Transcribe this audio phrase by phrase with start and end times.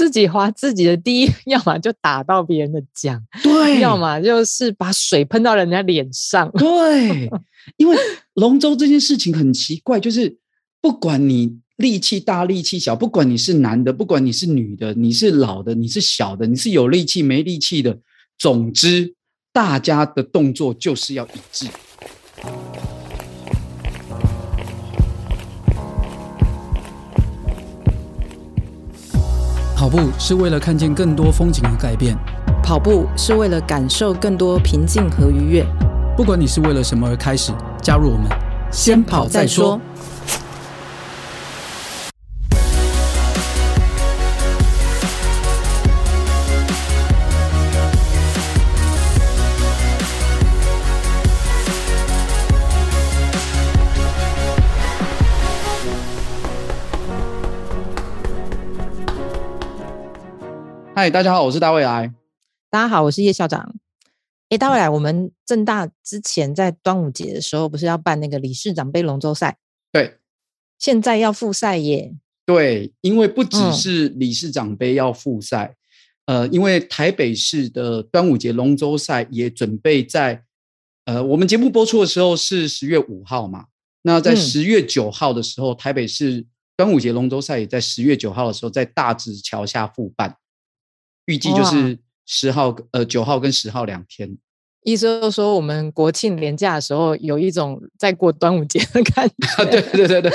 [0.00, 7.30] 自己划自己的第一，要么就打到别人的桨，对，要么就是把水喷到人家脸上，对。
[7.76, 7.94] 因为
[8.32, 10.34] 龙舟这件事情很奇怪，就是
[10.80, 17.98] 不管你力气大力气小，不管你是男的，不管你是女的，你是老的，你是小的，你是有力气没力气的，
[18.38, 19.14] 总之
[19.52, 21.66] 大家的动作就是要一致。
[29.80, 32.14] 跑步是为了看见更多风景和改变，
[32.62, 35.64] 跑步是为了感受更多平静和愉悦。
[36.14, 38.28] 不管你是为了什么而开始，加入我们，
[38.70, 39.80] 先跑再说。
[61.00, 62.12] 嗨，大家好，我是大卫来。
[62.68, 63.74] 大家好，我是叶校长。
[64.50, 69.56] 哎，大卫来，我们正大之前在端午节的时候，不是要办那个理事长杯龙舟赛？
[69.90, 70.18] 对，
[70.78, 72.14] 现在要复赛耶。
[72.44, 75.74] 对，因为不只是理事长杯要复赛，
[76.26, 80.44] 嗯，呃，因为台北市的端午节龙舟赛也准备在，
[81.06, 83.64] 呃，我们节目播出的时候是十月五号嘛，
[84.02, 86.44] 那在十月九号的时候，嗯，台北市
[86.76, 90.36] 端午节龙舟赛也在十月九号的时候在大直桥下复办。
[91.30, 94.36] 预计就是十号，呃，九号跟十号两天。
[94.82, 99.64] 意思就是说，我们国庆连假的时候，有一种在过端午节的感觉。
[99.70, 100.32] 对对对对，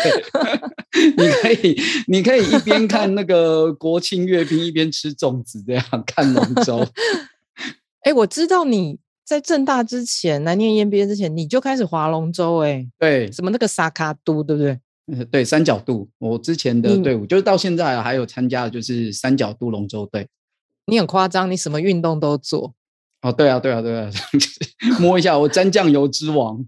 [1.18, 6.78] 你可以，你可以一边看那个国庆阅兵，一边吃粽子，这样看龙舟。
[8.02, 14.80] 哎、欸，我知道你在正大之前，来念 EMBA 之前，你就开始划龙舟，哎，对，什么那个沙卡都，对不对？
[15.32, 20.28] 对，三角渡，我之前的队伍，就是到现在还有参加的，就是三角渡龙舟队。
[20.88, 22.74] 你很夸张，你什么运动都做
[23.22, 23.32] 哦？
[23.32, 24.10] 对啊，对啊，对啊，
[25.00, 26.66] 摸一下我沾酱油之王。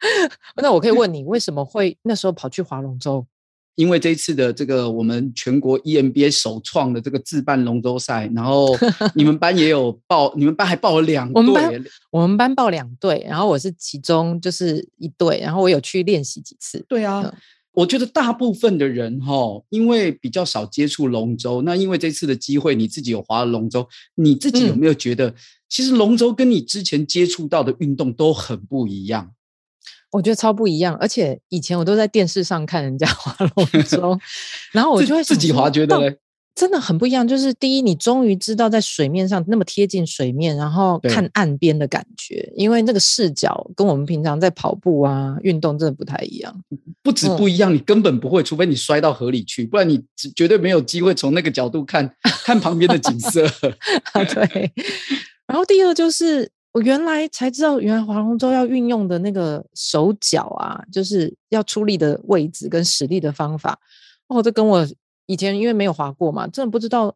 [0.56, 3.26] 那我可以问你，为什么会那时候跑去划龙舟？
[3.74, 8.76] 因为这一次的这个我们全国 EMBA 首创的这个自办龙舟赛，然后
[9.14, 11.34] 你们班也有报，你们班还报了两队。
[11.34, 16.84] 我们班我们班报两队，然后我是其中就是一队，然后我有去练习几次。
[16.88, 17.22] 对啊。
[17.24, 17.32] 嗯
[17.78, 25.32] 我觉得大部分的人哈，因为比较少接触龙舟，那因为这次的机会，你自己有划了龙舟，你自己有没有觉得，
[25.68, 29.32] 其实龙舟跟你之前接触到的运动都很不一样？
[30.10, 34.18] 我觉得超不一样，而且以前我都在电视上看人家划龙舟，
[34.72, 36.18] 然后我就会自己划，觉得嘞。
[36.58, 46.52] 真的很不一样，就是第一，你终于知道在水面上那么贴近水面，然后看岸边的感觉，因为那个视角跟我们平常在跑步啊运动真的不太一样。
[47.00, 50.04] 不止不一样，嗯，你根本不会，除非你摔到河里去，不然你
[50.34, 52.12] 绝对没有机会从那个角度看
[52.44, 53.46] 看旁边的景色。
[54.14, 54.72] 啊，对。
[55.46, 63.78] 然后第二就是我原来才知道，原来划龙舟要运用的那个手脚啊，就是要出力的位置跟使力的方法。
[64.26, 64.84] 哦，这跟我。
[65.28, 67.14] 以前因为没有滑过嘛，真的不知道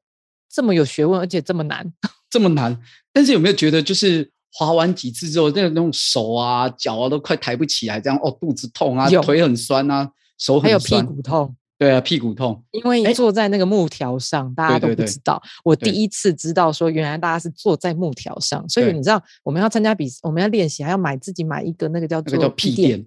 [0.48, 1.92] 这么有学问，而且这么难，
[2.30, 2.78] 这么难。
[3.12, 10.08] 但是有没有觉得，就是滑完几次之后，那种手啊、脚啊都快抬不起来，这样哦，肚子痛啊，腿很酸啊，
[10.38, 11.56] 手很酸，还有屁股痛。
[11.78, 15.42] 对啊，屁股痛，因为坐在那个木条上，欸、大家都不知道。
[15.42, 23.04] 对对对，我第一次知道说，原来大家是坐在木条上，所以你知道，我们要参加比，我们要练习，还要买自己买一个那个叫做、那个、叫屁垫，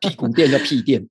[0.00, 1.08] 屁股垫叫屁垫。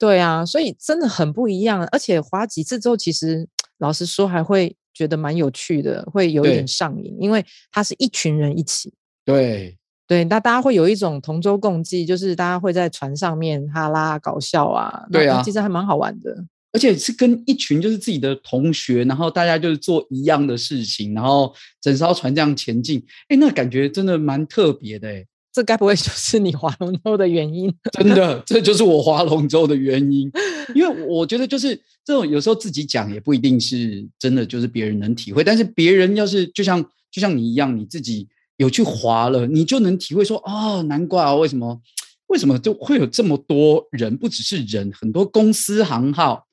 [0.00, 3.46] 对啊，所以真的很不一样，而且划几次之后，其实
[3.78, 8.94] 老实说还会觉得蛮有趣的，会有一点上瘾，因为它是一群人一起。
[9.26, 16.34] 对对，那大家会有一种同舟共济，就是大家会在船上面哈拉搞笑啊，对啊，其实还蛮好玩的，
[16.72, 25.26] 而且是跟一群就是自己的同学，然后大家就是做一样的事情，然后整艘船这样前进，哎，那感觉真的蛮特别的哎。
[25.52, 27.72] 这该不会就是你划龙舟的原因？
[27.92, 30.30] 真的，这就是我划龙舟的原因。
[30.74, 31.74] 因为我觉得，就是
[32.04, 35.42] 这种有时候自己讲也不一定是真的，就是别人能体会。
[35.42, 36.80] 但是别人要是就像
[37.10, 41.80] 就像你一样，你自己有去划了，你就能体会说，哦，难怪啊，为什么
[42.28, 46.46] 为什么就会有这么多人，不只是人，很多公司行号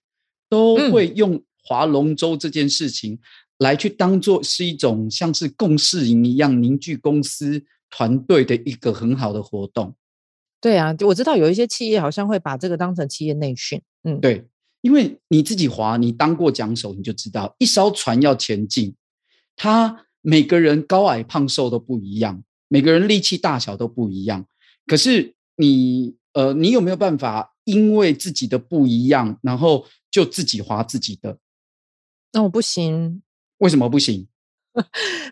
[0.50, 3.20] 都会用划龙舟这件事情
[3.60, 7.64] 来去当做是一种像是共事营一样凝聚公司。
[7.90, 9.96] 团队的一个很好的活动，
[10.60, 14.46] 对啊，我知道有一些企业好像会把这个当成企业内训，嗯，对，
[14.82, 18.96] 因为你自己划，你当过桨手，你就知道，一艘船要前进，
[19.56, 24.46] 他每个人高矮胖瘦都不一样，每个人力气大小都不一样，
[24.86, 31.38] 可是你，呃，你有没有办法因为自己的不一样，然后就自己划自己的？
[32.34, 33.22] 那我不行，
[33.60, 34.28] 为什么不行？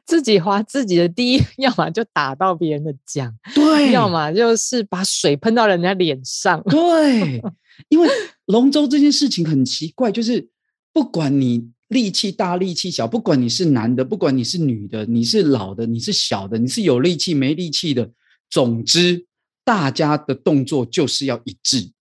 [0.05, 7.41] 自己划自己的第一， 要么就打到别人的桨，对，要么就是把水喷到人家脸上，对。
[7.89, 8.07] 因为
[8.45, 10.47] 龙舟这件事情很奇怪，就是
[10.93, 18.09] 不管你力气大力气小，不管你是男的，不管你是女的，你是老的，你是小的，你是有力气没力气的，
[18.49, 19.25] 总之
[19.65, 21.91] 大家的动作就是要一致。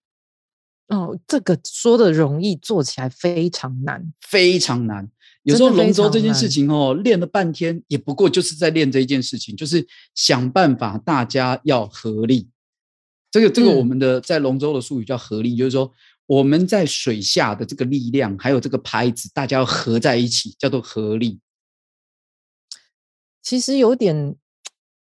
[0.86, 5.10] 哦，这个说的容易，做起来非常难，非常难。
[5.44, 12.48] 有时候龙舟这件事情哦，练了半天，也不过就是在练这一件事情，就是想办法大家要合力。
[13.30, 15.92] 这个这个我们的在龙舟的术语叫合力，嗯，就是说
[16.26, 21.38] 我们在水下的这个力量，还有这个拍子，大家要合在一起，叫做合力。
[23.42, 24.34] 其实有点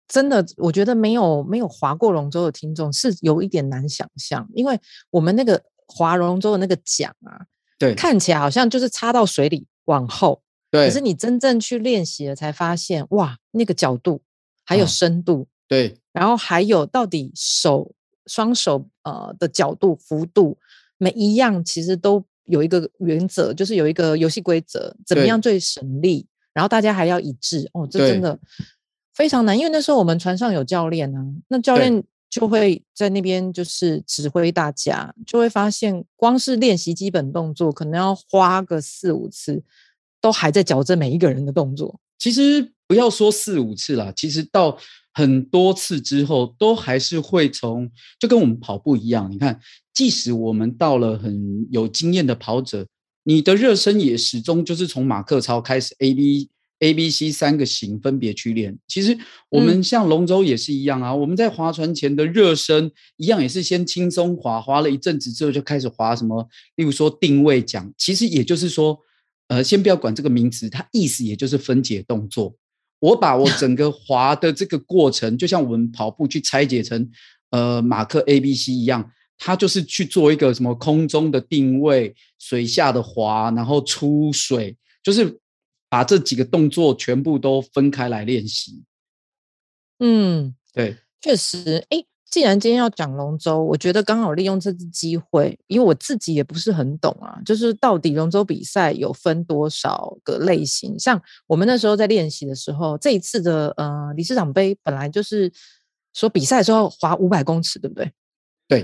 [0.08, 4.80] 真的，我觉得没有没有划过龙舟的听众是有一点难想象，因为
[5.10, 7.46] 我们那个划龙舟的那个桨啊，
[7.78, 9.64] 对，看起来好像就是插到水里。
[9.86, 14.20] 往后，对，可是你真正去练习了，才发现哇，那个角度
[14.64, 17.92] 还有深度，啊、对，然后还有到底手
[18.26, 20.56] 双手呃的角度幅度，
[20.98, 27.68] 每一样其实都有一个原则，就是有一个游戏规则，怎么样最省力，然后大家还要一致。
[27.72, 28.38] 哦，这真的
[29.14, 32.02] 非常难，因为那时候我们船上有教练呢、啊，那教练
[32.34, 39.62] 就会在那边就是指挥大家，就会发现光是练习基本动作，可能要花个四五次，
[40.20, 42.00] 都还在矫正每一个人的动作。
[42.18, 44.76] 其实不要说四五次啦，其实到
[45.12, 47.88] 很多次之后，都还是会从
[48.18, 49.30] 就跟我们跑步一样。
[49.30, 49.60] 你看，
[49.92, 52.84] 即使我们到了很有经验的跑者，
[53.22, 56.50] 你的热身也始终就是从马克操开始，A B。
[56.84, 58.78] A、B、C 三个型分别去练。
[58.86, 59.16] 其实
[59.48, 61.12] 我们像龙舟也是一样啊。
[61.12, 66.46] 嗯、我们在划船前的热身一样，也是先轻松划，划了一阵子之后就开始划什么，
[66.76, 67.90] 例如说定位桨。
[67.96, 68.98] 其实也就是说，
[69.48, 72.54] 呃，先不要管这个名词，它意思也就是分解动作。
[73.00, 77.10] 我把我整个划的这个过程，就像我们跑步去拆解成
[77.50, 85.40] 呃马克 A、B、C 一样，它就是去做一个什么空中的定位、水下的划，然后出水，就是。
[85.94, 88.82] 把这几个动作全部都分开来练习。
[90.00, 91.86] 嗯，对，确实。
[91.88, 100.98] 哎，既然今天要讲龙舟，我觉得刚好利用这次机会，因为我自己也不是很懂啊，就是到底龙舟比赛有分多少个类型？
[100.98, 105.52] 像我们那时候在练习的时候，这一次的呃理事长杯本来就是
[106.12, 108.10] 说比赛的时候划五百公尺，对不对？
[108.66, 108.82] 对，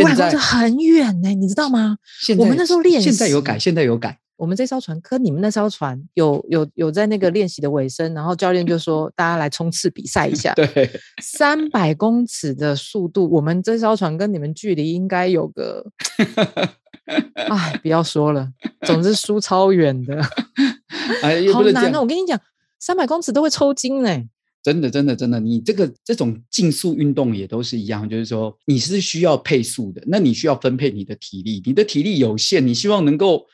[0.00, 1.98] 五百公尺很远呢，你知道吗？
[2.20, 4.18] 现我们那时候练习，现在有改，现在有改。
[4.38, 10.54] 我们这艘船跟你们那艘船有有有在那个练习的尾声，然后教练就说大家来冲刺比赛一下。
[10.56, 10.88] 对，
[11.20, 15.84] 三百公尺的速度，我们这艘船跟你们距离应该有个，
[17.34, 18.48] 哎，不要说了，
[18.82, 20.14] 总之输超远的，
[21.22, 22.02] 哎，好难哦！
[22.02, 22.40] 我跟你讲，
[22.78, 24.22] 三百公尺都会抽筋呢。
[24.62, 33.44] 真的，真的，真的，你这个这种竞速运动也都是一样，就是说你是需要配速的，那你需要分配你的体力，你的体力有限，你希望能够。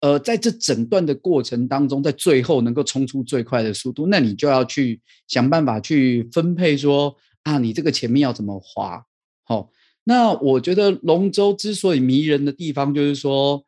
[0.00, 4.98] 呃，在这整段的过程当中，在最后能够冲出最快的速度，那你就要去
[5.28, 9.04] 想办法去分配说啊，你这个前面要怎么划？
[9.44, 9.68] 好、哦，
[10.04, 13.62] 那我觉得龙舟之所以迷人的地方，就是说，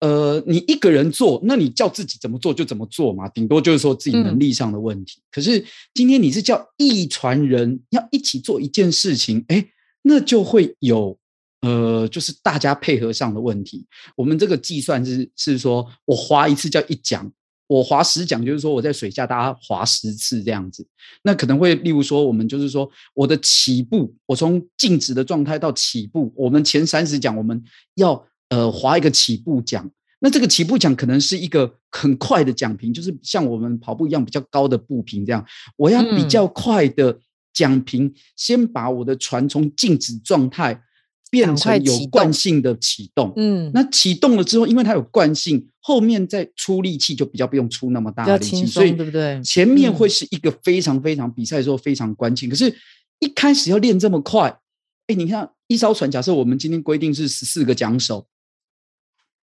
[0.00, 5.20] 呃，你一个人做，那你叫自己怎么做就怎么做嘛，顶多就是说自己能力上的问题。
[5.20, 9.66] 嗯、可是今天你是叫一船人要一起做一件事情，哎，
[10.00, 11.19] 那就会有。
[11.62, 13.86] 呃，就是大家配合上的问题。
[14.16, 17.30] 我们这个计算是是说，我划一次叫一桨，
[17.66, 20.86] 我划十桨，就是说我在水下大家划十次这样子。
[21.22, 27.62] 那可能会，例如说，我们就是说，我的起步，我从静止的状态到起步，我们前三十桨我们
[27.96, 29.90] 要呃划一个起步桨。
[30.20, 35.44] 那这个起步桨可能是一个很快的桨频，就是像我们跑步一样比较高的步频这样。
[35.76, 37.18] 我要比较快的
[37.52, 40.82] 桨频，嗯、先把我的船从静止状态。
[41.30, 49.40] 变成有惯性的启动，嗯，那启动了之后，因为它有惯性，后面再出力气就比较不用出那么大的力气，所以对不对？
[49.42, 52.50] 前面会是一个非常非常比赛的时候非常关键。
[52.50, 52.76] 可是，
[53.20, 54.58] 一开始要练这么快，
[55.06, 58.26] 哎，你看一艘船，假设我们今天规定是十四个桨手，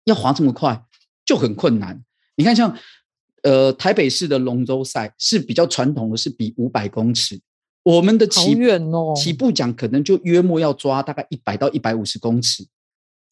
[0.03, 0.83] 要划这么快
[1.25, 2.03] 就很困难。
[2.35, 2.77] 你看，像
[3.43, 7.39] 呃台北市的龙舟赛是比较传统的，是比五百公尺。
[7.87, 12.67] 我们的起远哦，起步桨可能就约莫要抓大概一百到一百五十公尺，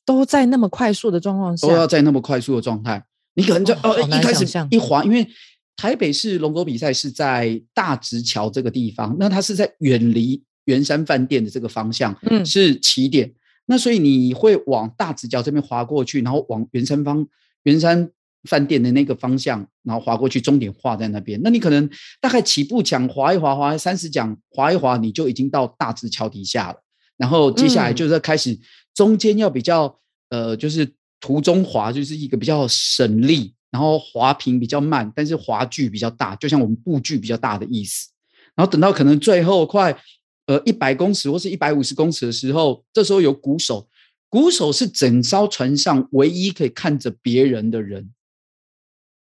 [0.06, 3.04] 都在那么快速的状况下，都要在那么快速的状态。
[3.34, 5.28] 你可能就哦，一开始一滑，因为
[5.76, 13.30] 台北市龙舟比赛是在大直桥这个地方，那它是在远离圆山饭店的这个方向，嗯，是起点。
[13.66, 17.28] 那所以你会往大直桥这边滑过去，然后往圆山方
[17.64, 18.10] 圆山
[18.46, 21.40] 饭店的那个方向，然后划过去，终点画在那边。
[21.44, 21.90] 那你可能
[22.22, 26.82] 大概起步讲划一划划三十桨划一划，你就已经到大直桥底下了。
[27.18, 28.58] 然后接下来就是要开始
[28.94, 30.00] 中间要比较、
[30.30, 38.10] 嗯、呃，就是途中滑就是一个比较省力，然后滑平比较慢，但是滑距比较大，就像我们步距比较大的意思。
[38.54, 39.98] 然后等到可能最后快
[40.46, 43.88] 呃一百公尺或是一百五十公尺的时候，这时候有鼓手，
[44.30, 48.12] 鼓手是整艘船上唯一可以看着别人的人。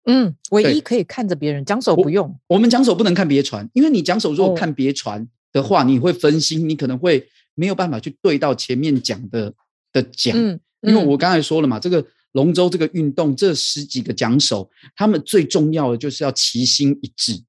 [0.06, 2.28] 嗯，唯一可以看着别人，桨手不用。
[2.48, 9.52] 我，我们桨手不能看别船，因为你桨手如果看别船的话，哦、你会分心，你可能会没有办法去对到前面讲的
[9.92, 10.34] 的桨。
[10.36, 17.42] 嗯，因为我刚才说了嘛，这个龙舟这个运动，这十几个桨手，他们最重要的就是要齐心一致。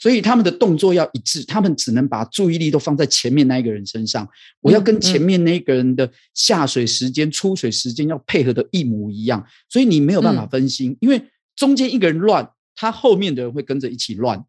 [0.00, 4.26] 所以他们的动作要一致，他们只能把注意力都放在前面那一个人身上。
[4.60, 11.20] 我要跟前面那一个人的下水时间、出水时间要配合的一模一样，所以你没有办法分心，因为
[11.58, 14.44] 中间一个人乱，他后面的人会跟着一起乱。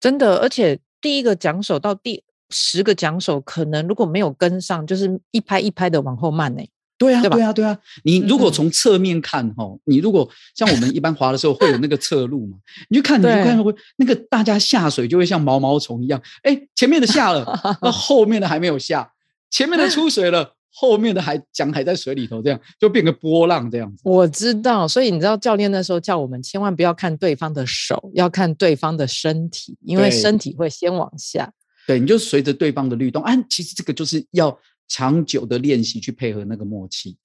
[0.00, 6.62] 真的，而且第一个桨手到第十个桨手，可能如果没有跟上，就是一拍一拍的往后慢呢。
[6.96, 7.78] 对啊，对啊，对啊！
[8.04, 12.56] 你如果从侧面看哈，嗯、你如果像我们一般划的时候会有那个侧路嘛，
[12.88, 19.12] 你就看，你就看会那个大家下水就会像毛毛虫一样，哎，前面的下了，那 后面的还没有下，
[19.50, 24.02] 前面的出水了，后面的还桨还在水里头，这样就变个波浪这样子。
[24.04, 31.50] 我知道，所以你知道教练那时候叫我们千万不要看对方的手，要看对方的身体，因为身体会先往下。
[31.86, 34.58] 对，你就随着对方的律动，哎、啊，其实这个就是要。
[34.86, 37.16] 长久的练习去配合那个默契，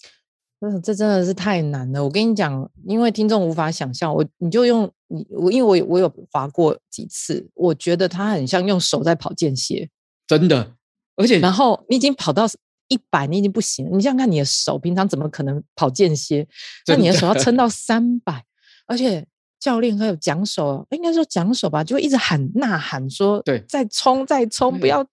[0.61, 2.01] 嗯，这真的是太难了。
[2.01, 9.89] 我跟你讲，因为听众无法想象，我你就用你我，因为我我有滑过几次，我觉得他很像用手在跑间歇，
[10.25, 10.71] 真的。
[11.17, 12.47] 而且，然后你已经跑到
[12.89, 13.95] 一百，你已经不行了。
[13.95, 16.45] 你想想看，你的手平常怎么可能跑间歇？
[16.87, 18.43] 那你的手要撑到三百，
[18.85, 19.25] 而且
[19.59, 25.05] 教练还有讲手，应该说讲手吧，就会一直喊呐喊说：“对，再冲，再冲，不要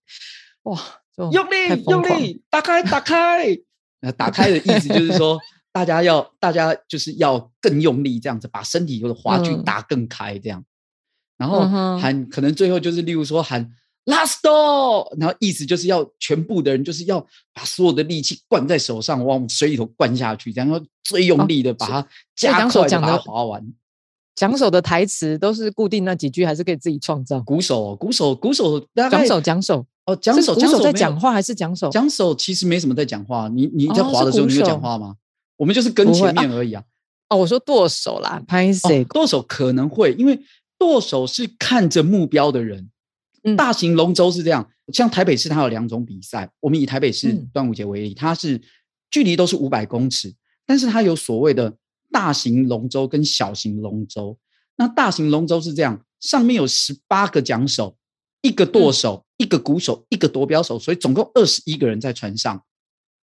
[0.64, 0.80] 哇。”
[1.33, 3.47] 用力，用力，打开，打开。
[4.00, 5.40] 那打开的意思就是说，
[5.73, 10.62] 大家要，大家就是要更用力，这样子把身体或者滑距打更开，这样。
[11.38, 11.66] 然后
[11.99, 13.71] 喊，可能最后就是，例如说喊
[14.07, 23.63] last door，然后意思就是要全部的人就是要把所有的力气灌在手上，往水里头灌下去，然后最用力的把它加快把它划完。
[24.35, 27.41] 讲手的台词都是固定那几句，还是可以自己创造？
[27.41, 29.87] 鼓手，鼓手，鼓手，讲手，讲手。
[30.05, 31.89] 哦，讲手，讲手在讲话还是讲手？
[31.89, 33.49] 讲手其实没什么在讲话。
[33.49, 35.17] 你你在滑的时候，你有讲话吗？
[35.57, 36.85] 我们就是跟前面而已啊。
[37.31, 39.03] 哦，我说剁手啦，拍谁？
[39.05, 40.39] 舵手可能会，因为
[40.79, 42.89] 剁手是看着目标的人。
[43.55, 46.50] 大型龙舟是这样，像台北市它有两种比赛。
[46.61, 48.61] 我们以台北市端午节为例，它是
[49.11, 50.35] 距离都是五百公尺，
[50.65, 51.76] 但是它有所谓的
[52.11, 54.38] 大型龙舟跟小型龙舟。
[54.76, 57.97] 那大型龙舟是这样，上面有十八个桨手，
[58.43, 59.25] 一个舵手。
[59.38, 62.65] 一个鼓手，一个夺标手，所以总共二十一个人在船上。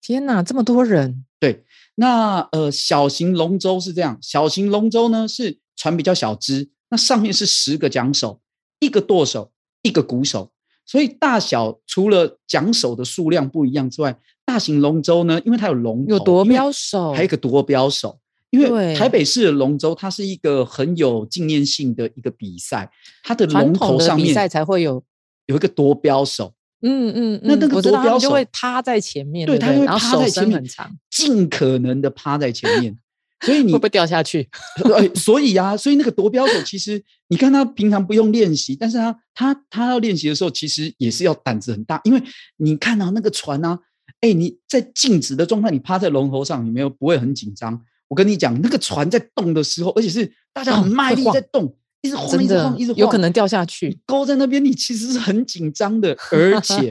[0.03, 1.25] 天哪，这么多人！
[1.41, 8.43] 对，那呃，小型龙舟是这样，小型龙舟呢是船比较小只，那上面是十个桨手，
[8.81, 9.51] 一个舵手，
[9.85, 10.51] 一个鼓手，
[10.85, 18.19] 所以大小除了桨手的数量不一样之外，大型龙舟呢，因为它有龙头，有夺标手，还有一个夺标手。
[18.51, 22.91] 因为台北市的龙舟，它是一个很有纪念性的一个比赛，
[23.23, 25.05] 它的龙头上面比赛才会有。
[25.47, 30.65] 有一个夺标手，嗯嗯，那那个夺标手就会趴在前面，对，他会趴在前面，
[31.11, 32.97] 尽可能的趴在前面，
[33.45, 34.49] 所以你会不会掉下去？
[34.83, 42.23] 对，所以啊，所以那个夺标手其实，你看他平常不用练习，但是他他他要练习的时候，其实也是要胆子很大，因为
[42.57, 43.79] 你看到那个船啊，
[44.21, 47.81] 哎，你在静止的状态，你趴在龙头上，你没有不会很紧张。
[48.09, 51.77] 我跟你讲，那个船在动的时候，而且是大家很卖力在动。
[52.03, 53.99] 一直晃，一直晃，一直晃，有可能掉下去。
[54.05, 56.91] 勾在那边，你其实是很紧张的， 而且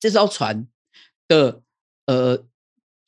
[0.00, 0.66] 这艘船
[1.28, 1.60] 的
[2.06, 2.42] 呃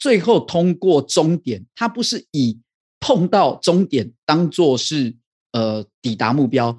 [0.05, 2.61] 最后通过终点，它不是以
[3.01, 5.17] 碰到终点当做是
[5.53, 6.79] 呃抵达目标。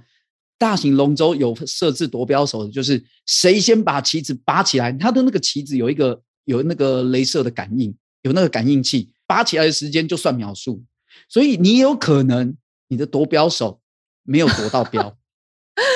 [0.59, 7.91] 大型龙舟有设置夺标手的，就是谁先把旗子拔起来，它的那个旗子有一个有那个镭射的感应，
[8.21, 10.83] 有那个感应器，拔起来的时间就算秒数，
[11.27, 12.55] 所以你有可能
[12.89, 13.81] 你的夺标手。
[14.27, 15.15] 没有夺到标，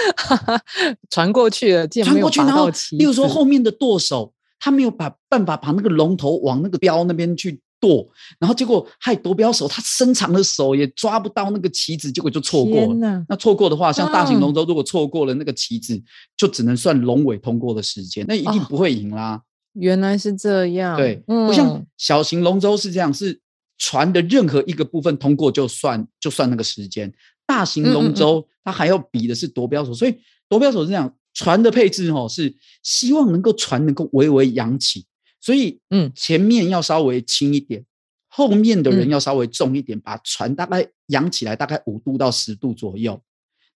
[1.09, 8.05] 传过去了，传过去，然后，例如说后面的舵手，他没有把办法把那个龙头往那个标那边去剁，
[8.39, 13.25] 然后结果害夺标手他伸长的手也抓不到那个棋子，结果就错过了。
[13.29, 16.03] 那错过的话，像大型龙舟，如果错过了那个棋子，嗯、
[16.35, 19.35] 就只能算龙尾通过的时间，那一定不会赢啦。
[19.35, 19.41] 哦、
[19.73, 23.39] 原来是这样，对，不、嗯、像小型龙舟是这样，是
[23.77, 27.11] 船的任何一个部分通过就算就算那个时间。
[27.47, 30.15] 大型龙舟它还要比的是夺标手，所以
[30.47, 35.05] 夺标手是这样，船的配置哦是希望能够船能够微微扬起，
[35.39, 36.11] 所以嗯。
[36.15, 37.85] 前面要稍微轻一点，
[38.27, 43.21] 后面的人要稍微重一点，把船大概扬起来大概五度到十度左右。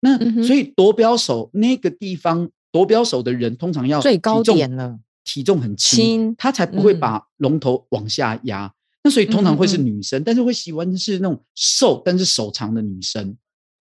[0.02, 8.74] 那所以夺标手那个地方夺标手的人通常要最高点了，体重很轻，他才不会把龙头往下压。
[9.04, 13.38] 那所以通常会是女生，但是会喜欢的是那种瘦但是手长的女生。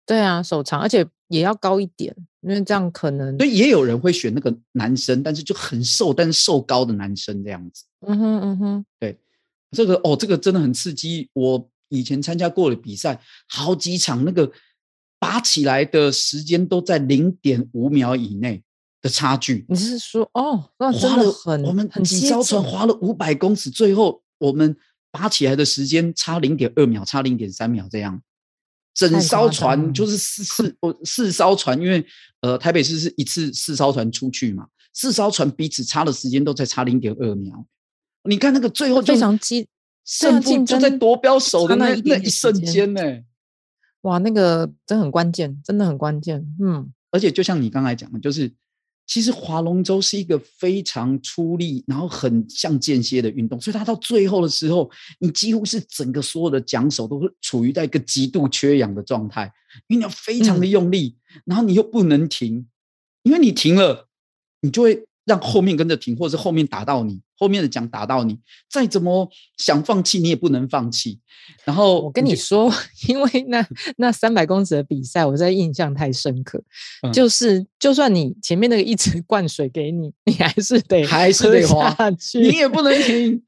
[0.04, 3.36] 对啊，手长，而且也要高一点，因为这样可能。
[3.38, 7.84] 所以也有人会选那个男生，但是就很瘦，但是瘦高的男生这样子。
[8.06, 9.16] 嗯哼嗯哼，对，
[9.70, 11.30] 这个哦，这个真的很刺激。
[11.32, 14.50] 我以前参加过的比赛，好几场那个
[15.18, 18.62] 拔起来的时间都在零点五秒以内
[19.00, 19.64] 的差距。
[19.68, 24.76] 你是说哦，那真的很我们几艘船划了五百公尺，最后我们
[25.12, 28.20] 拔起来的时间差零点二秒，差零点三秒这样。
[28.94, 32.04] 整艘船就是四四哦四艘船，因为
[32.40, 37.66] 呃台北市是一次四艘船出去嘛，四艘船彼此差的时间都在差零点二秒。
[38.24, 39.66] 你看那个最后非常激，
[40.04, 43.00] 胜负就在夺标手的那那一瞬间呢。
[44.02, 46.46] 哇，那个真的很关键，真的很关键。
[46.60, 48.52] 嗯，而且就像你刚才讲的，就是。
[49.06, 59.52] 其实划龙舟是一个非常出力，然后很像间歇的运动，所以它到最后的时候，你几乎是整个所有的桨手都是处于在一个极度缺氧的状态，
[59.88, 62.66] 因为你要非常的用力，嗯、然后你又不能停，
[63.22, 64.08] 因为你停了，
[64.60, 65.04] 你就会。
[65.24, 68.38] 让后面跟着停，或者是后面打到你，后面的奖打到你，
[68.70, 71.18] 再怎么想放弃，你也不能放弃。
[71.64, 72.72] 然后我跟你说，
[73.08, 76.62] 因为那那三百公尺的比赛，我在印象太深刻。
[77.02, 83.42] 嗯、就是就算你前面那个一直 灌水给你，你还是得还是得滑下去，你也不能停。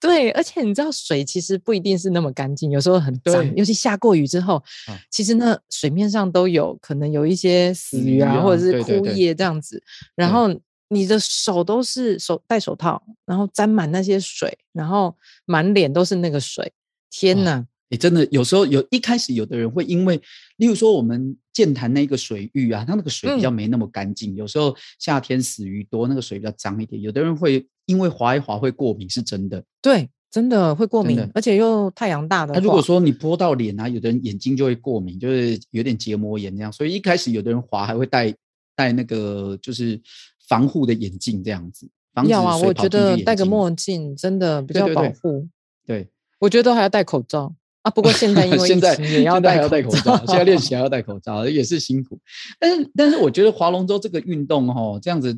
[0.00, 4.56] 对，而且你知道水其实不一定是那么干净，有时候很脏，尤其下过雨之后，
[4.88, 10.58] 嗯、其实那水面上都有可能有一些死鱼啊，嗯、或者是枯叶这样子，对对对然后。
[10.88, 16.72] 你的手都是手戴手套，然后沾满那些水，然后满脸都是那个水。
[17.10, 17.66] 天哪！
[17.88, 20.20] 你真的有时候有一开始有的人会因为，
[20.56, 24.34] 例如说我们剑潭那个水域啊，它那个水比较没那么干净。
[24.34, 27.00] 嗯、有时候夏天死鱼多，那个水比较脏一点。
[27.00, 29.62] 有的人会因为滑一滑会过敏，是真的。
[29.80, 32.58] 对，真的会过敏，而且又太阳大的话。
[32.58, 36.72] 那如果说你泼到脸啊，有的人眼睛就会过敏，就是有点结膜炎这样。
[36.72, 38.34] 所以一开始有的人滑还会戴
[38.76, 40.00] 戴那个就是。
[40.48, 41.88] 防护的眼镜这样子，
[42.28, 45.46] 要啊，我觉得戴个墨镜真的比较保护。
[45.86, 47.90] 对，我觉得还要戴口罩啊。
[47.90, 52.18] 不过现在因为 现在也要戴口罩，现在练习还要戴口罩，也是辛苦。
[52.58, 55.36] 但是但是我觉得划龙舟这个运动哦，这样子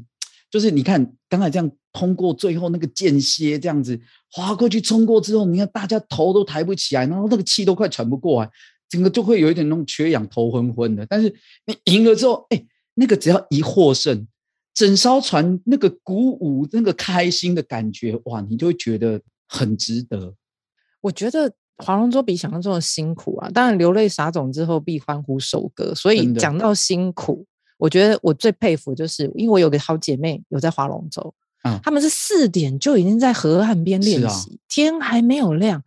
[0.50, 3.98] 就是你看刚才这样通过最后那个间歇这样子
[4.30, 8.50] 划过去冲过之后，你看大家头都抬不起来，然后那个气都快喘不过来，
[8.88, 11.04] 整个就会有一点那种缺氧、头昏昏的。
[11.08, 11.34] 但是
[11.66, 12.62] 你赢了之后，哎，
[12.94, 14.26] 那个只要一获胜。
[14.78, 20.32] 整艘船那个鼓舞、那个开心的感觉，哇，你就会觉得很值得。
[21.00, 25.92] 我觉得划龙舟比想象中的辛苦啊，当然流泪撒种之后必欢呼收割。
[25.96, 27.44] 所以讲到辛苦，
[27.76, 35.82] 我觉得我最佩服就是，因为我有个好姐妹有在划龙舟，嗯，他们是四点就已经在河岸边练习，啊、天还没有亮，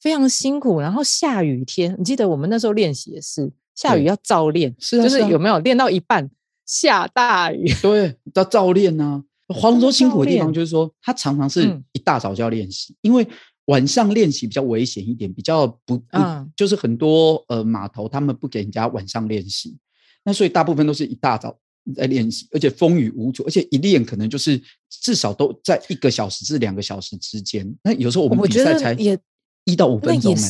[0.00, 0.78] 非常辛苦。
[0.78, 6.30] 然后下雨天，你记得我们那时候练习也是下雨要照练，是、啊、就是有没有练到一半？
[6.68, 9.24] 下大雨， 对，要照练呢。
[9.48, 13.26] 划龙舟辛苦的地方就是说，他常常是一大早就要练习，嗯、因为
[13.64, 19.78] 晚上练习比较危险一点，比较不，不嗯，就是很多呃码头他们不给人家晚上练习，
[20.22, 21.58] 那所以大部分都是一大早
[21.96, 27.74] 在练习，而且风雨无阻，而且一练可能就是至少都在一个小时至两个小时之间。
[27.82, 29.18] 那有时候我们比赛才也
[29.64, 30.42] 一到五分钟呢。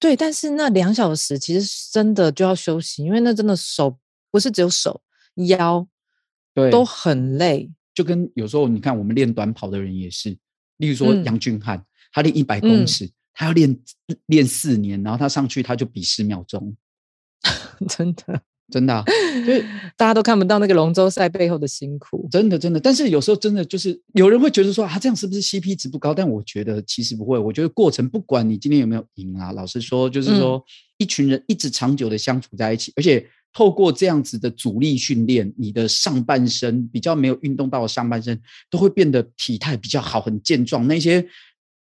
[0.00, 3.96] 对，但是那两小时其实真的就要休息，因为那真的手
[4.32, 5.00] 不是只有手。
[5.46, 5.86] 腰，
[6.54, 10.36] 对，都很累，就跟有时候你看我们练短跑的人也是，
[10.78, 13.78] 例如说杨俊翰，嗯、他练一百公尺，嗯、他要练
[14.26, 16.76] 练四年，然后他上去他就比十秒钟，
[17.88, 19.04] 真的真的、啊，
[19.44, 19.62] 所以
[19.96, 22.78] 大家都看不到那个龙舟赛背后的辛苦，真的真的。
[22.78, 26.14] 但是有时候真的就是有人会觉得说啊，这样是不是 CP 值不高？
[26.14, 30.62] 但我觉得其实不会，我觉得过程不管你今天有没有赢啊，老实说就是说、嗯、
[30.98, 33.28] 一群人一直长久的相处在一起，而且。
[33.52, 40.86] 透过这样子的阻力训练，你的上半身比较没有运动到的上半身都会变得体态比较好，很健壮。
[40.86, 41.26] 那些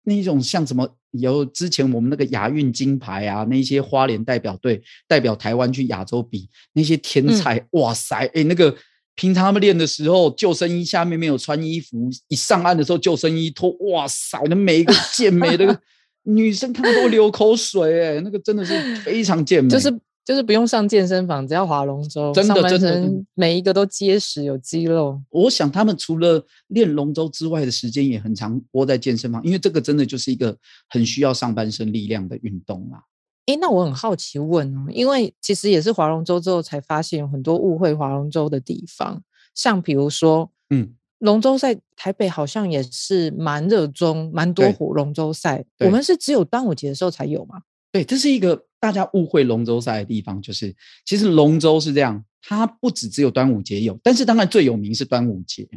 [0.05, 8.27] 那种像什么有之前我们那个亚运金牌啊，那些花莲代表队代表台湾去亚洲比那些天才，嗯、哇塞！
[8.35, 8.75] 哎，那个
[9.15, 14.41] 平常他们练的时候，救生衣下面没有穿衣服，一上岸的时候救生衣脱，哇塞！
[14.49, 15.79] 那每一个健美的。
[16.25, 19.91] 女生看到都流口水哎、欸，那个真的是非常健美，就是
[20.29, 25.19] 就是不用上健身房，只要划龙舟，真的上半身真的每一个都结实有肌肉。
[25.31, 30.55] 我想他们除了练龙舟之外的时间也很长，窝在健身房，因为这个真的就是一个
[30.91, 33.01] 很需要上半身力量的运动啊。
[33.47, 39.23] 哎，那我很好奇问哦，因为其实也是划龙舟之后才发现有很多误会划龙舟的地方，
[39.55, 40.95] 像比如说，嗯。
[41.21, 45.65] 龙舟赛台北好像也是蛮热衷，蛮多火龙舟赛。
[45.81, 47.63] 我们是只有端午节的时候才有吗？
[47.91, 55.69] 对，这是一个大家误会龙舟赛的地方，就是其实龙舟是这样，它不只只有端午节有，但是当然最有名是端午节。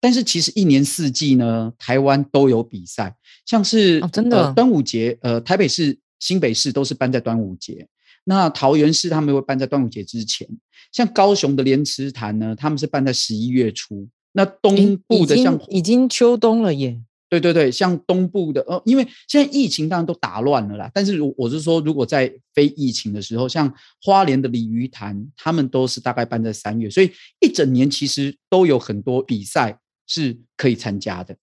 [0.00, 7.86] 但是其实一年四季呢，台湾都有比赛，像是、哦、真的、呃、端午节，呃，台北市、新北市都是办在端午节，
[8.24, 10.46] 那桃园市他们会办在端午节之前，
[10.92, 14.08] 像高雄的莲池潭呢，他们是办在十一月初。
[14.32, 20.90] 那东部的像已经秋冬了耶，对对对，像东部的呃，因为现在疫情当然都打乱了啦。
[20.94, 27.10] 但是如我是说，如果在非疫情的时候，像花莲的鲤鱼潭，他们都是大概办在三月，所以
[27.40, 31.36] 一整年其实都有很多比赛是可以参加的。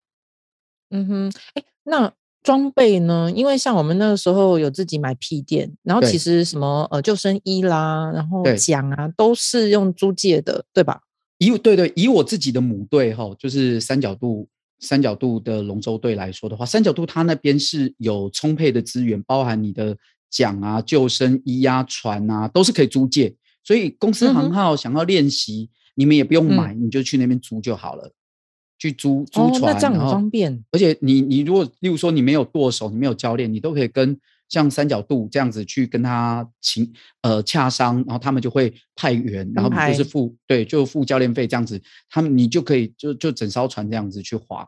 [0.92, 3.32] 嗯哼，哎，那装备呢？
[3.34, 11.02] 因为像我们那个时候有自己买屁垫，然后其实什么呃救生衣啦，然后桨啊，都是用租借的，对吧？
[11.40, 14.48] 以对对，以我自己的母队哈，就是三角渡
[14.84, 19.98] 三角渡的龙舟队来说的话，三角渡它那边是有充沛的资源，包含你的
[20.30, 23.34] 桨啊、救生衣啊、船啊，都是可以租借。
[23.64, 28.12] 所以公司行号想要练习，嗯、你们也不用买，你就去那边租就好了。
[28.78, 30.64] 去租租船，哦、那这样很方便。
[30.72, 34.20] 而且你你如果例如说你没有舵手，你没有教练，你都可以跟。
[34.50, 36.88] 像三角渡这样子去跟他请
[37.22, 44.68] 呃洽商，然后他们就会派员，然后你就是付对，就付教练费这样子，他们你就可以就就整艘船这样子去划。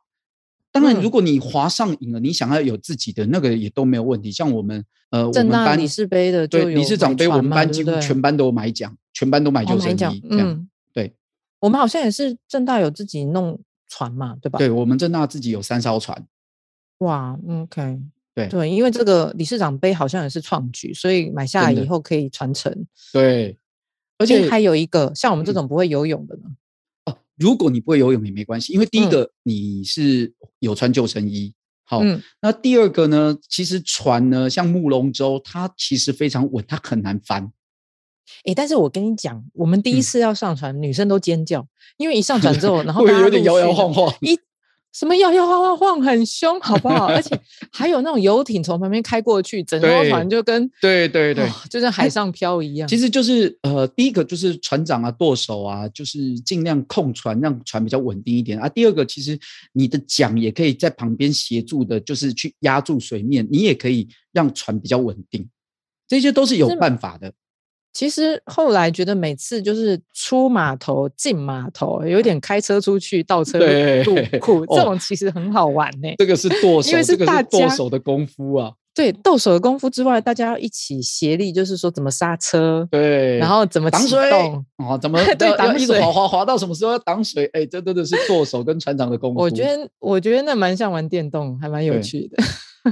[0.76, 4.30] 当然，如果你滑上瘾了，你想要有自己的那个也都没有问题。
[4.30, 10.68] 像我们呃，我们班理事杯的对理事长杯，我们班几乎全班都有买奖，全班都买救生衣这样。
[10.92, 11.16] 对，
[11.62, 13.58] 我们好像也是正大有自己弄
[13.88, 14.60] 船嘛，对吧？
[14.60, 16.26] 对，我们正大自己有三艘船。
[16.98, 18.02] 哇，OK。
[18.34, 22.86] 对对，因为这个理事长杯好像也是创举，所以买下来以后可以传承。
[23.14, 23.58] 对，
[24.18, 26.50] 而且还有一个像我们这种不会游泳的呢。
[27.36, 31.54] 哦，如果你不会游泳也没关系，因为第一个你是有穿救生衣。
[31.88, 32.02] 好，
[32.42, 33.38] 那第二个呢？
[33.48, 37.52] 其实船呢，像木龙舟，它其实非常稳，它很难翻。
[38.44, 41.68] 哎，但是我跟你讲，我们第一次要上船，女生都尖叫，
[41.98, 44.12] 因为一上船之后， 然后会有点摇摇晃晃。
[44.22, 44.36] 一
[44.96, 47.08] 什么摇摇晃晃晃很凶，好不好？
[47.08, 47.38] 而且
[47.70, 52.88] 还有那种游艇从旁边开过去，整艘船就跟对对对，就像海上漂一样。
[52.88, 58.70] 其实就是呃，第一个就是船长啊、舵手啊，就是尽量控船，让船比较稳定一点啊。
[58.70, 59.38] 第二个，其实
[59.74, 65.46] 你的桨也可以在旁边协助的，就是去压住水面，你也可以让船比较稳定。
[66.08, 67.34] 这些都是有办法的。
[67.96, 73.58] 其实后来觉得每次就是出码头进码头，有点开车出去倒车
[74.04, 76.16] 入库，这种其实很好玩呢、欸哦。
[76.18, 78.74] 这个是剁手，因为是大家剁手的功夫啊。
[78.94, 84.20] 对，剁手的功夫之外，大家要一起协力，就是说怎么刹车，对，然后怎么挡水
[84.78, 87.50] 哦，怎么 对挡一直滑滑滑到什么时候要挡水？
[87.54, 89.40] 哎，这真的是剁手跟船长的功夫。
[89.40, 92.44] 我觉得，我觉得那蛮像玩电动，还蛮有趣的。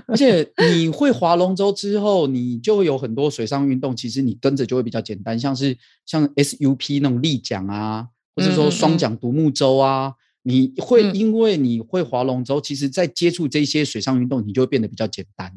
[0.07, 15.51] 而且你会划龙舟之后，你就会有很多水上运动，其实你跟着就会比较简单，像是像 SUP 那种立桨啊，或者说双桨独木舟啊，嗯嗯你会因为你会划龙舟，其实在接触这些水上运动，你就会变得比较简单。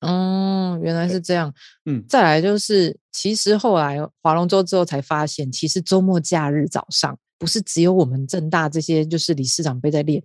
[0.00, 1.52] 哦，原来是这样。
[1.84, 10.22] 嗯，再来就是，其实后来划龙舟之后才发现，其实周末假日早上不是只有我们正大这些就是理事长辈在练，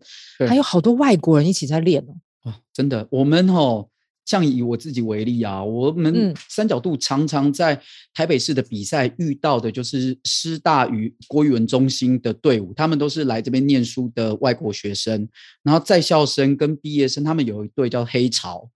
[0.47, 2.15] 还有好多外国人一起在练哦。
[2.47, 3.89] 哦，真的，我们哦，
[4.25, 7.81] 像以我自己为例啊，我们三角度常常在
[8.13, 15.27] 台北市的比赛遇到的，就是师大与国语文中心的队伍，他们都是来这边念书的外国学生，
[15.63, 18.69] 然后在校生跟毕业生，他们有一队叫黑潮，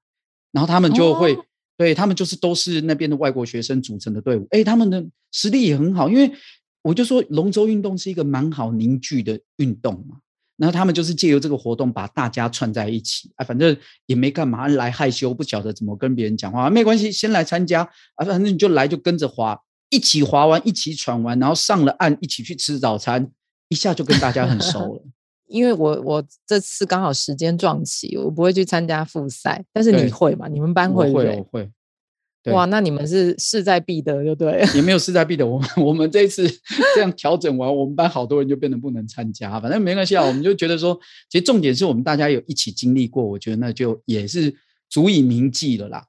[0.52, 1.46] 然后他们就会，哦、
[1.78, 6.32] 对他们就是都是那边的外国学生组成的队伍，哎，他们的实力也很好，因为
[6.82, 10.18] 我就说龙舟运动是一个蛮好凝聚的运动嘛。
[10.62, 17.82] 然后他们就是借由这个活动把大家串在一起啊，反正也没干嘛，来害羞不晓得怎么跟别人讲话，没关系，先来参加
[18.14, 23.32] 啊，反正你就来就跟着划，一起划完，一起喘完，然后上了岸一起去吃早餐，
[23.70, 25.04] 一下就跟大家很熟了。
[25.50, 30.48] 因为我我这次刚好时间撞齐，我不会去参加复赛，但是你会嘛？
[30.48, 31.26] 你们班会不会？
[31.26, 31.72] 我会，我会。
[32.46, 34.68] 哇，那你们是势在必得，就对了。
[34.74, 36.48] 也没有势在必得，我们 我们这一次
[36.96, 40.26] 这样调整完，我们班好多人就变得不能参加，反正没关系啊。
[40.26, 41.00] 我们就觉得说，
[41.30, 44.56] 其实重点是我们大家有一起经历过，我觉得那就也是
[44.90, 46.04] 足以铭记了啦。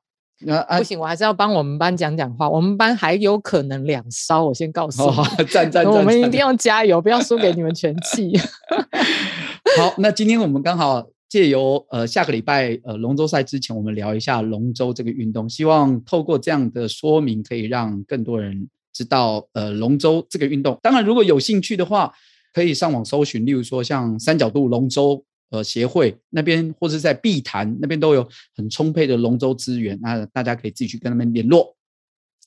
[0.44, 2.48] 那、啊、不行，我还是要帮我们班讲讲话。
[2.48, 5.16] 我们班还有可能两烧，我先告诉你。
[5.46, 5.86] 赞赞赞！
[5.86, 8.36] 我们一定要加油，不要输给你们全气。
[9.76, 15.48] 好，那今天我们刚好借由呃下个礼拜呃龙舟赛之前，我们聊一下龙舟这个运动。
[15.48, 20.78] 希望透过这样的说明，可以让更多人知道呃龙舟这个运动。
[20.82, 22.12] 当然，如果有兴趣的话，
[22.52, 25.24] 可以上网搜寻，例如说像三角度龙舟。
[25.52, 31.76] 呃，协会那边或者在碧潭那边都有很充沛的龙舟资源，那大家可以自己去跟他们联络。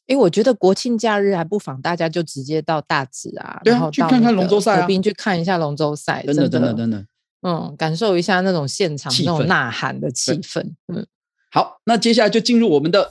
[0.07, 7.05] 因为我觉得国庆假日还不妨大家就直接到大直啊，对啊，然后去看看龙舟赛啊，去看一下龙舟赛，真的真的真的，
[7.45, 10.61] 嗯，感受一下那种现场那种呐喊的气氛。
[10.93, 11.05] 嗯，
[11.51, 13.09] 好，那接下来就进入我们的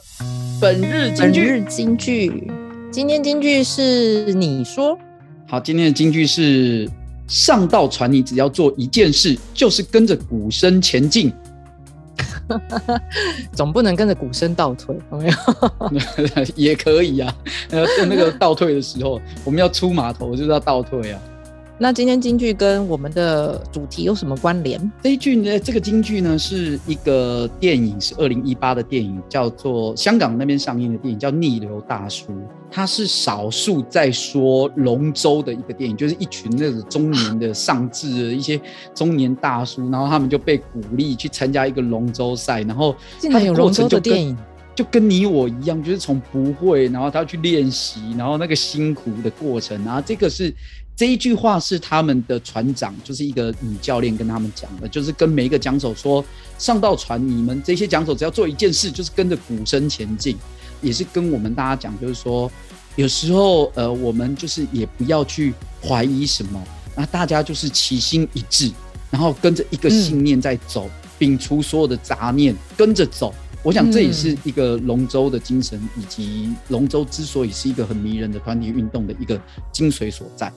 [0.61, 1.40] 本日金句。
[1.40, 2.53] 本日金句，
[2.90, 4.99] 今天金句是你说。
[5.49, 6.90] 好，今天的金句是。
[7.27, 11.33] 上到船，你只要做一件事，就是跟着鼓声前进。
[13.51, 15.35] 总不能跟着鼓声倒退，有没有？
[16.55, 17.35] 也可以啊。
[17.70, 21.23] 呃，那个倒退的时候，我们要出码头，就是要倒退啊。
[21.77, 24.81] 那今天京剧跟我们的主题有什么关联？
[25.03, 32.33] 这一句呢，这个京剧呢，是一个电影，是二零一八的电影，叫做香港那边上映的电影，叫《逆流大叔》。
[32.71, 38.61] 它是少数在说龙舟的一个电影，就是一群那种中年的上智的一些
[38.95, 44.37] 中年大叔，然后他们就被鼓励去参加一个龙舟赛，然后竟然有龙舟的电影。
[44.77, 50.53] 就跟你我一样，就是从不会，然后他去练习，然后那个辛苦的过程，然后这个是
[50.96, 56.24] 这一句话是他们的船长，就是一个女教练跟他们讲的，就是跟每一个桨手说，
[56.57, 60.37] 上到船，你们这些桨手只要做一件事，就是跟着鼓声前进，
[60.80, 62.48] 也是跟我们大家讲，就是说
[62.94, 65.52] 有时候呃，我们就是也不要去
[65.83, 66.62] 怀疑什么，
[66.94, 68.70] 那大家就是齐心一致，
[69.11, 73.35] 然后跟着一个信念在走，摒、嗯、除所有的杂念，跟着走。
[73.64, 79.40] 我想这也是一个龙舟的精神，以及龙舟之所以是一个很迷人的团体运动的一个
[79.72, 80.52] 精髓所在。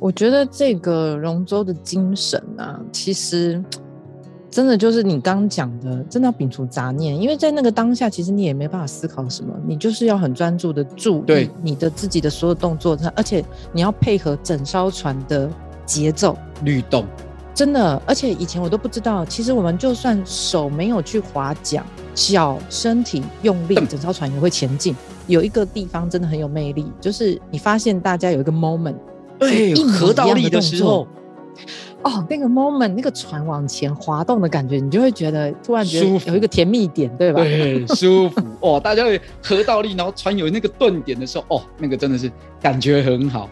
[0.00, 3.62] 我觉得这个龙舟的精神啊，其实
[4.50, 15.50] 真的就是你刚刚讲的，真的要摒除杂念，因为在那个当下，其实你也没办法思考什么，你就是要很专注的注意你的自己的所有动作，而且你要配合整艘船的
[15.84, 17.04] 节奏律动。
[17.52, 21.84] 真的，而且以前我都不知道，其实我们就算手没有去划桨，
[22.14, 24.94] 脚身体用力，整艘船也会前进。
[25.26, 28.94] 有一个地方真的很有魅力，就是你发现大家有一个 moment，
[29.38, 31.06] 对，合倒立的时候，
[32.02, 37.42] 哦，那个 moment，那个船往前滑动的感觉，你就会觉得突然觉得有一个甜蜜点，对吧？
[37.42, 43.48] 对， 舒服哦，大家会合倒立，然后船有那个顿点的时候，哦，那个真的是感觉很好。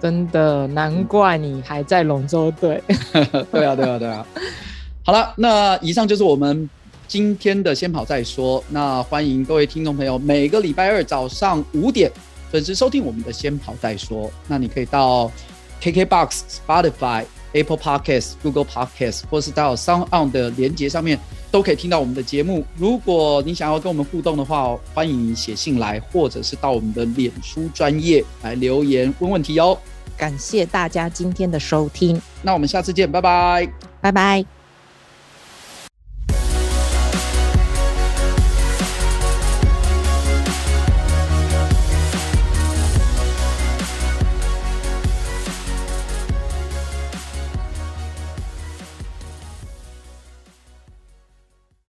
[0.00, 2.80] 真的，难怪你还在龙舟队。
[3.50, 4.24] 对啊，对啊，对啊。
[5.04, 6.70] 好了，那以上就是我们
[7.08, 8.62] 今天的先跑再说。
[8.70, 12.12] 那欢迎各位听众朋友，每个礼拜二早上五点
[12.50, 14.30] 准时收听我们的先跑再说。
[14.46, 15.30] 那你可以到
[15.82, 21.18] KKBOX、Spotify、Apple Podcasts、Google Podcasts，或是到 SoundOn 的连接上面，
[21.50, 22.64] 都可以听到我们的节目。
[22.76, 29.78] 如果你想要跟我们互动的话，欢迎写信来，或者是到我们的脸书专业来留言问问题哦。
[30.16, 34.57] 感谢大家今天的收听，那我们下次见，拜拜，拜拜。